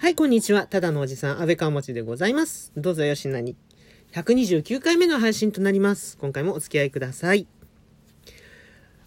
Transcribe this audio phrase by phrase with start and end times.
[0.00, 0.68] はい、こんにちは。
[0.68, 2.70] ただのおじさん、安倍川持でございます。
[2.76, 3.56] どうぞよしなに。
[4.12, 6.16] 129回目の配信となります。
[6.18, 7.48] 今回もお付き合いください。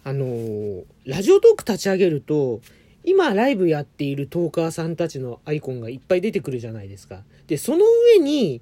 [0.04, 2.60] あのーラジオトーク立ち上げると、
[3.04, 7.22] 今ライブやっているトーカーさんたちのアイコンがいっぱい出てくるじゃないですか。
[7.46, 7.86] で、その
[8.18, 8.60] 上に、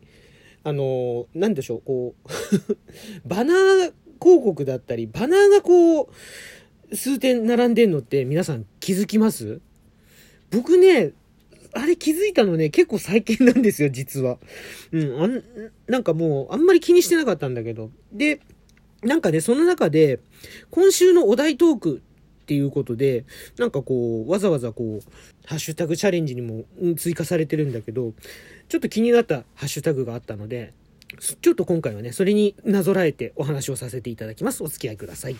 [0.63, 2.29] あのーなんでしょう、こう、
[3.29, 3.93] バナー
[4.23, 9.61] 広告だったり、バナーがこう、数点並んでんのって皆さん気づきます？
[10.53, 11.13] 僕ね、
[11.73, 14.39] あれ気づいたのね、結構最近なんですよ、実は。
[14.93, 15.43] うん、あん、
[15.87, 17.91] なんかもう、あんまり気にしてなかったんだけど。
[18.13, 18.41] で、
[19.03, 20.21] なんかね、その中で、
[20.71, 22.03] 今週のお題トーク
[22.43, 23.25] っていうことで、
[23.59, 25.11] なんかこう、わざわざこう、
[25.47, 26.65] ハッシュタグチャレンジにも
[26.97, 28.13] 追加されてるんだけど、
[28.69, 30.75] ちょっと気になったハッシュタグがあったので、
[31.19, 34.63] ちょっと今回はね、それになぞらえてお話をさせていただきます。
[34.63, 35.37] お付き合いください。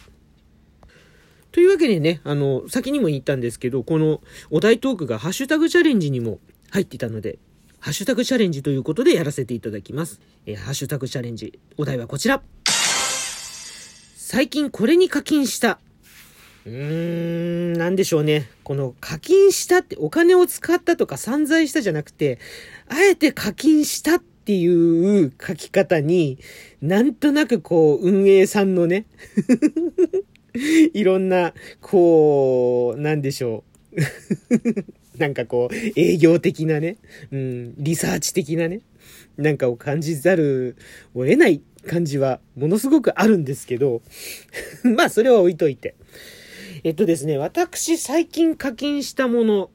[1.53, 6.39] というわけでね、あの、先にも言ったんですけど、このお題トークがハッシュタグチャレンジにも
[6.71, 7.39] 入っていたので、
[7.81, 10.21] ハッシュタグチャレンジということでやらせていただきます。
[10.47, 12.43] えーハッシュタグチャレンジ、お題はこちら。
[14.17, 15.81] 最近これに課金した。
[16.67, 18.49] うーん、なんでしょうね。
[18.63, 22.39] この課金したってお金を使ったとか散財したじゃなくて、
[22.87, 26.39] あえて課金したっていう書き方に、
[26.83, 29.07] なんとなくこう、運営さんのね、
[30.95, 34.01] いろんな、こう、なんでしょう。
[35.19, 36.97] なんかこう、営業的なね、
[37.31, 38.81] うん、リサーチ的なね、
[39.37, 40.77] なんかを感じざる
[41.15, 44.03] を得ない感じはものすごくあるんですけど、
[44.97, 45.95] まあそれは置いといて。
[46.83, 49.71] えっとですね、私最近課金したもの、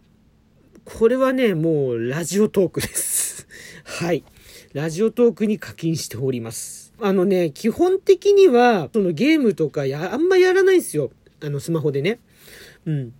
[0.85, 3.47] これはね、もうラジオトークです。
[3.83, 4.23] はい。
[4.73, 6.84] ラジオトークに課金しております。
[7.01, 11.11] あのね、基本的には、そのゲームとかや、あんまやらないんですよ。
[11.41, 12.19] あの、スマホでね。
[12.85, 13.13] うん。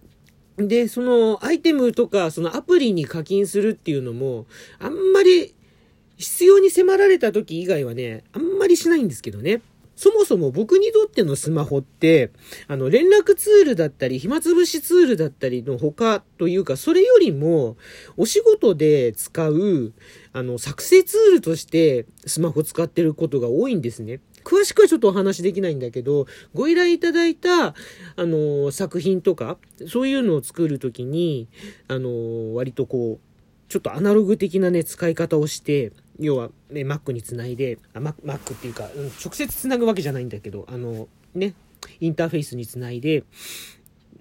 [0.58, 4.46] で、そのアイテムとか、そのアプリに課金するっていうのも、
[4.80, 5.54] あんまり
[6.18, 9.62] 必要に迫られた時以外はね、あんまりしないんですけどね。
[9.96, 12.32] そもそも僕にとってのスマホって、
[12.68, 17.78] あの、連絡ツールだったり、暇つぶしツールだったりの他というか、それよりも、
[18.18, 19.94] お仕事で使う、
[20.34, 24.20] あの、作成ツールとしてスマホ使ってることが多いんですね。
[24.44, 27.74] 詳しくはちょっとお話できないんだけど、ご依頼いただいた、あ
[28.18, 29.58] の、作品とか、
[29.88, 31.48] そういうのを作るときに、
[31.88, 41.54] あの、割とこう、ちょっとアナログ的なね、使い方をして、要は、ね、Mac につないで、あ、Mac, っていうか、うん直接つなぐわけじゃないんだけど、あの、ね、
[42.00, 43.24] インターフェースにつないで、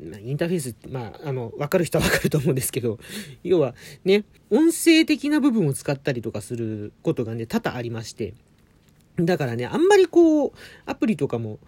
[0.00, 2.98] まインターフェース、まあ、あの、わかる人はわかると思うんですけど、
[3.44, 3.74] 要は
[4.04, 8.34] ね、音声的な部分を使ったりとかすることがね、多々ありまして、
[9.16, 10.52] だからね、あんまりこう、
[10.86, 11.60] アプリとかも、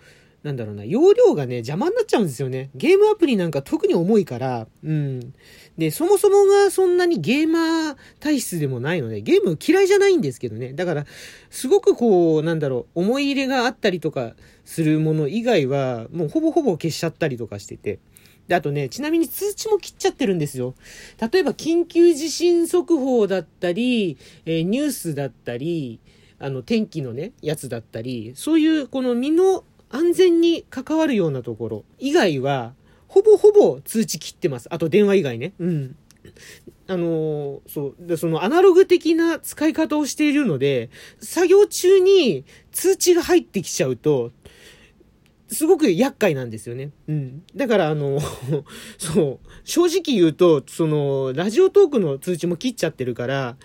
[0.47, 2.71] なんだろうな、容量がね、邪魔になっちゃうんですよね。
[2.77, 5.34] ゲームアプリなんか特に重いから、うん。
[5.77, 10.73] で、そもそもがそんなにゲーマー体質でもないので、ゲーム嫌いじゃないんですけどね。
[10.73, 11.06] だから、
[11.51, 17.99] すごくこう、なんだろう、思い入れがあったりとかするもの以外は、もうほぼほぼ消しちゃったりとかしてて。
[18.47, 20.77] で、あとね、ちなみに通知も切っちゃってるんですよ。
[21.21, 25.99] 例えば、緊急地震速報だったり、えーニュースだったり、
[26.39, 32.75] あの、天気のね、やつだったり、そういう、この身の安全に関わるようなところ以外は、
[33.09, 34.69] ほぼほぼ通知切ってます。
[34.71, 35.53] あと電話以外ね。
[35.59, 35.97] うん。
[36.89, 37.95] あのーそう。
[37.99, 44.33] で、そのアナログ的な使い方をしているので、作業中に通知が入ってきちゃうと、
[45.49, 46.91] すごく厄介なんですよね。
[47.09, 47.43] うん。
[47.55, 48.19] だから、あの、
[48.99, 53.56] そう、正直言うと、その、ラジオトークの通知も切っちゃってるから、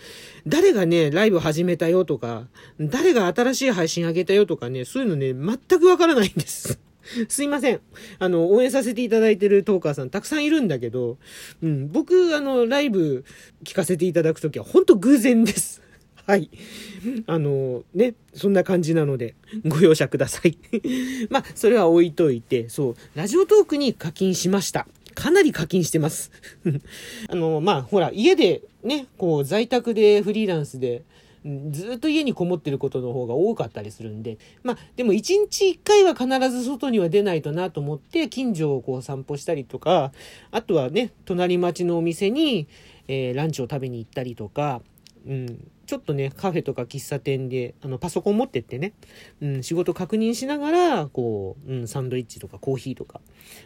[0.46, 2.48] 誰がね、ライブ始めたよとか、
[2.80, 6.80] 誰が新しい配信あげたよとかね、そういうのね、全くわからないんです。
[7.30, 7.82] すいません。
[8.20, 11.18] あの、応援させていただいてるトーカーさんたくさんいるんだけど、
[11.62, 13.26] うん、僕、あの、ライブ
[13.64, 15.82] 聞かせていただくときは、本当偶然です。
[16.26, 16.50] はい。
[17.28, 20.58] あの、ね、そんな感じなので、ご容赦ください。
[21.30, 24.88] まあ、それは置いといて、そう、ラジオトークに課金しました。
[25.14, 26.32] かなり課金してます。
[27.28, 31.04] あの、まあ、ほら、家でね、こう、在宅でフリーランスで、
[31.72, 40.12] ずっと家にこもってることの方が多かったりするんで、まあ、でも一日一回は必ず外には出ないとなと思って、近所をこう散歩したりとか、
[40.52, 42.68] あとはね、隣町のお店に、
[43.08, 44.82] えーランチを食べに行ったりとか、
[45.28, 48.94] うん、ちょっとね、カフェとか喫茶店で、あの、パソコン持ってってね、
[49.42, 53.20] うん、仕事確認しながら、こう、うん、サンドイッチとかコーヒーとか、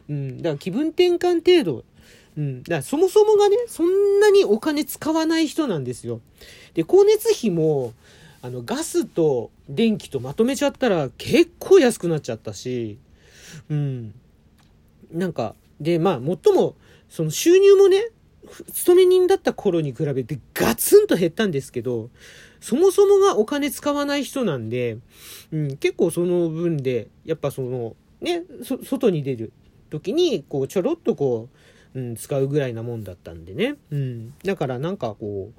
[0.09, 1.85] うん、だから気分転換程度、
[2.35, 6.19] うん、だからそもそもがね、そんなにお金使わない人なんですよ。
[6.73, 7.93] で、光熱費も、
[8.41, 12.97] あの、ガスと電気とまとめちゃったら結構安くなっちゃったし、
[13.69, 14.15] うん。
[15.11, 16.73] なんか、で、まあ、もっとも、
[17.07, 18.09] その収入もね、
[18.73, 22.09] 勤め人だった頃に比べてガツンと減ったんですけど、
[22.59, 24.97] そもそもがお金使わない人なんで、
[25.51, 28.43] うん、結構その分で、やっぱその、ね、
[28.83, 29.53] 外に出る
[29.89, 31.49] 時に、こう、ちょろっとこ
[31.93, 33.75] う、うん、使うぐらいなもんだったんでね。
[33.91, 34.33] うん。
[34.43, 35.51] だからなんかこ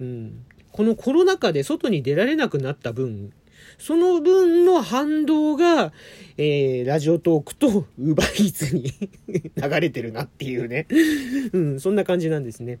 [0.00, 3.32] う、うん、このコロナ禍で外に出られなくなった分、
[3.78, 5.92] その分の反動が、
[6.36, 8.92] えー、ラジオトークとウーバイツに
[9.56, 10.86] 流れてるなっていうね。
[11.52, 12.78] うん、そんな感じなんですね。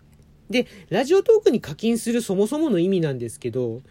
[0.50, 3.82] で、ラジオトークに課金するそもそもの意味なんですけど、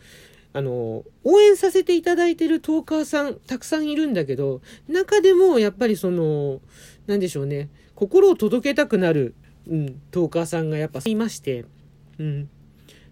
[0.54, 6.62] あの、応援させていただいてるトーカーさん、たくさんいるんだけど、中でもやっぱりその、
[7.06, 9.36] なんでしょうね、心を届けたくなる、
[9.68, 11.66] うん、トーカーさんがやっぱいまして、
[12.18, 12.50] うん。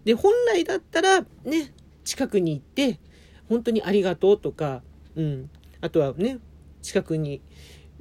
[0.04, 1.72] で、本来だったら、ね、
[2.04, 2.98] 近くに行って、
[3.48, 4.82] 本当にありがとうとか、
[5.14, 5.50] うん。
[5.80, 6.38] あとはね、
[6.82, 7.40] 近くに、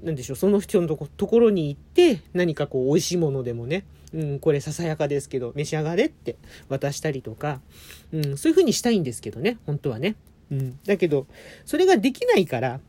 [0.03, 6.37] なんでしょう、その人のところに行って、何かこう、美味しいものでもね、うん、これささやかですけど、召し上がれって
[6.69, 7.61] 渡したりとか、
[8.11, 10.15] うん、そういう風にしたいんですけどね、本当はね。
[10.51, 10.79] うん。
[10.85, 11.27] だけど、
[11.65, 12.79] それができないから、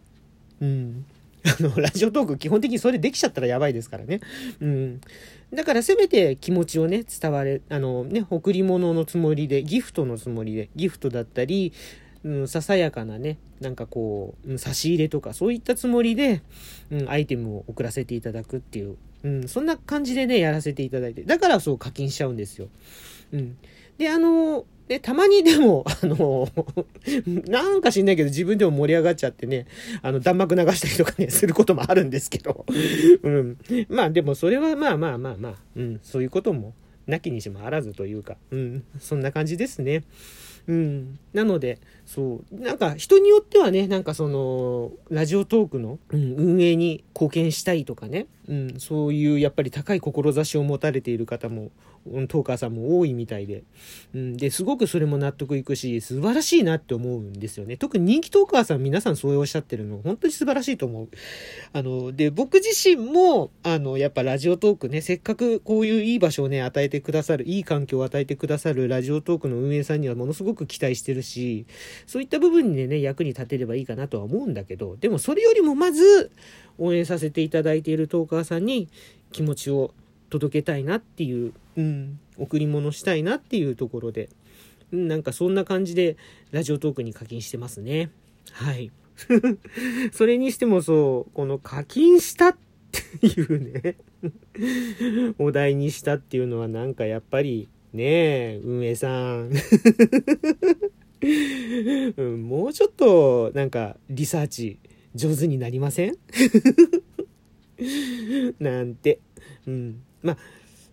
[0.60, 1.04] うん。
[1.46, 4.20] あの、ラジオトーク基本的にそれできちゃったらやばいですからね。
[4.60, 5.00] うん。
[5.54, 11.72] だからせめて気持ちをね、伝われ、あのね、贈り物のつもりで、ギフトのつもりで、ギフトだったり、
[12.26, 16.42] うん、ささやかなね、なんかこう、うん、差し入れとかそういったつもりで、
[16.90, 22.66] うん、アイテムを送らせていただくっていう、うん、そんな感じでね、やらせていただいて、だからそう課金しちゃうんですよ。
[23.32, 23.56] うん。
[23.96, 26.48] で、あの、で、たまにでも、 あの、
[27.46, 29.66] なんか知んないけど自分でも盛り上がっちゃってね、
[30.02, 32.66] あの、弾幕流したりとかね、することもあるんですけど、
[33.22, 33.56] うん。
[33.88, 36.74] まあでもそれはまあまあまあまあ、うん、そういうことも、
[37.06, 40.02] なきにしもあらずというか、うん、そんな感じですね。
[40.66, 41.18] うん。
[41.32, 42.54] なので、そう。
[42.54, 51.70] なんか人によってはね、なんかその、ラジオトークの、うん、運営に貢献したいとかね、うん、そういうやっぱり高い志を持たれている方も
[52.28, 53.64] トーカーさんも多いみたいで、
[54.14, 61.08] うん、ですごくそれも納得いくし素晴らしいなって思うんですよね特に人気トーカーさん皆さんそうおっしゃってるの本当に素晴らしいと思う
[61.72, 71.66] あので僕自身もあのやっぱラジオトークねせっかくこういういい場所をね与えてくださるいい環境を与えてくださるラジオトークの運営さんにはものすごく期待してるし
[72.06, 76.30] そういった部分にね役に立てればいいかなとは思うんだけどでもそれよりもまず
[76.78, 78.88] 応援させていただいているトーカーさんに
[79.32, 79.92] 気持ちを
[80.30, 84.28] 届けたいなっていう、うん、贈り物したいなっていうところで、
[84.92, 86.16] うん、なんかそんな感じで
[86.50, 88.10] ラジオトークに課金してますね。
[88.52, 88.90] はい。
[90.12, 92.56] それにしてもそう、この課金したっ
[93.20, 93.96] ていうね
[95.38, 98.04] お題にしたっていうのはなんかやっぱりね
[98.56, 99.50] え、運営さん
[101.22, 104.78] うん、もうちょっとなんかリサーチ
[105.14, 106.16] 上手になりません？
[108.60, 109.18] なんて。
[109.66, 110.02] うん。
[110.22, 110.36] まあ、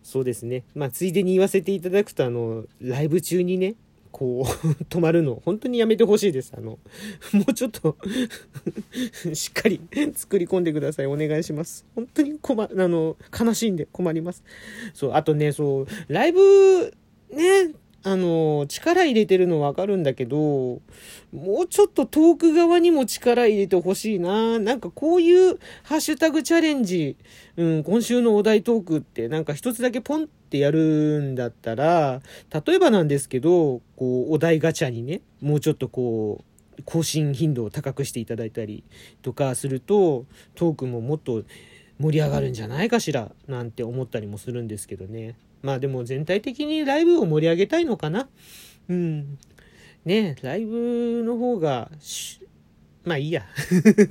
[0.03, 0.63] そうですね。
[0.75, 3.75] まあ、ついでに言わせていただくと、あの、ライブ中にね、
[4.11, 6.53] こう、 止まるの、本当にやめてほしいです。
[6.55, 6.79] あの、
[7.33, 7.97] もうちょっと
[9.33, 9.81] しっかり
[10.13, 11.07] 作り込んでください。
[11.07, 11.85] お願いします。
[11.95, 14.43] 本当に困、あの、悲しいんで困ります。
[14.93, 16.93] そう、あとね、そう、ライブ、
[17.31, 17.71] ね、
[18.05, 20.81] あの、力入れてるのわかるんだけど、
[21.31, 24.59] もうちょっと遠く側にも力入れてほしいな。
[24.59, 27.15] なんかこういうハッシュタグチャレンジ、
[27.55, 32.21] うん、今週のお題トークってなんか一つだけポンってやるんだったら、
[32.65, 36.43] 例えばなんですけど、こう、お題ガチャにね、もうちょっとこ
[36.77, 38.83] う、更新頻度を高くしていただいたり
[39.21, 41.43] とかすると、トークももっと
[42.03, 45.35] 盛り上がるんじゃないかしら、なんて思ったりもするんですけどね。
[45.61, 48.27] まあでも全体的にライブを盛り上げたいのかな。
[48.89, 49.37] うん。
[50.03, 51.89] ねライブの方が、
[53.05, 53.45] まあいいや。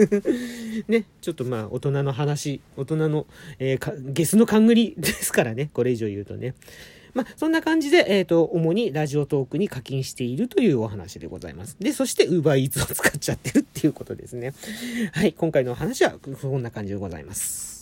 [0.89, 3.27] ね、ちょっとまあ大人の話、大人の、
[3.59, 6.55] えー、ゲスの勘繰り ですからね、これ以上言うとね。
[7.13, 11.77] まあ、そんな感じで、えっ、ー、と、主にラジオトークに課金しているというお話でございます。
[11.79, 14.55] で、そして UberEats を使っちゃってるっていうことですね。
[15.13, 17.82] はい、今回のお話はこんな感じでございます。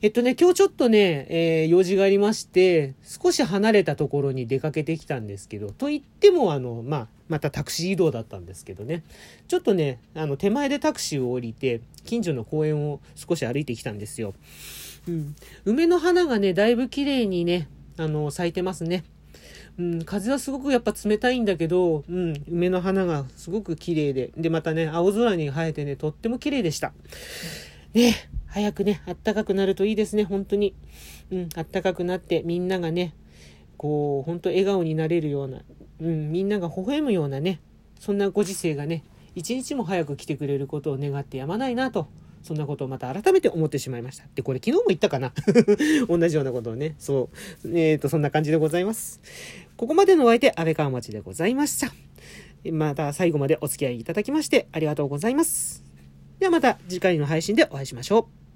[0.00, 9.02] えっとね、今日ちょっとね、えー、用事がありまして、少し離れたところに出かけてきたんですけど、と言っても、あの、まあ、またタクシー移動だったんですけどね、
[9.48, 14.34] ちょっとね、あの、手前でタクシーを降りて、近所の公園を少し歩いてきたんですよ。
[15.08, 15.34] うん。
[15.64, 19.02] 梅の花がね、だいぶ綺麗にね、あの、咲いてますね。
[19.80, 26.92] うん、風はすごくやっぱ冷たいんだけど、うん、梅の花がすごく綺麗で、で、またね、青空に生えてね、とっても綺麗でした。
[27.94, 28.14] ね、
[28.46, 30.74] 早くね、あったかくなるといいですね、本当に。
[31.30, 33.14] うん、あったかくなって、みんながね、
[33.76, 35.62] こう、本当笑顔になれるような、
[36.00, 37.60] うん、みんなが微笑むようなね、
[37.98, 39.04] そんなご時世がね、
[39.34, 42.08] 一日も早く来てくれることを願ってやまないなと
[42.42, 44.24] そんなことをまた改めて思ってしまいました。
[44.34, 45.32] で、これ昨日も言ったかな？
[46.08, 46.94] 同じようなことをね。
[46.98, 47.28] そ
[47.64, 47.78] う。
[47.78, 49.20] えっ、ー、と、そんな感じでございます。
[49.76, 51.92] ここまでのお相手、安倍川町でございました。
[52.72, 55.87] また最後までお付き合いいただきましてありがとうございます。
[56.38, 58.47] ではまた次回の配信でお会いしましょう。